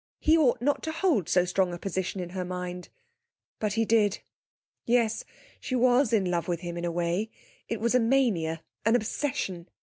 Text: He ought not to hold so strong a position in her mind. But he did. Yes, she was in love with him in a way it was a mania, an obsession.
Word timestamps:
He 0.17 0.35
ought 0.35 0.63
not 0.63 0.81
to 0.81 0.91
hold 0.91 1.29
so 1.29 1.45
strong 1.45 1.71
a 1.73 1.77
position 1.77 2.19
in 2.21 2.29
her 2.31 2.43
mind. 2.43 2.89
But 3.59 3.73
he 3.73 3.85
did. 3.85 4.23
Yes, 4.83 5.23
she 5.59 5.75
was 5.75 6.11
in 6.11 6.25
love 6.31 6.47
with 6.47 6.61
him 6.61 6.75
in 6.75 6.85
a 6.85 6.91
way 6.91 7.29
it 7.67 7.79
was 7.79 7.93
a 7.93 7.99
mania, 7.99 8.63
an 8.83 8.95
obsession. 8.95 9.69